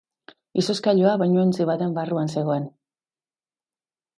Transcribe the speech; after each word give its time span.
Izozkailua 0.61 1.11
bainuontzi 1.23 1.67
baten 1.71 1.93
barruan 1.99 2.33
zegoen. 2.37 2.67